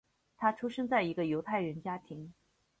[0.35, 2.33] 他出生在一个犹太人家庭。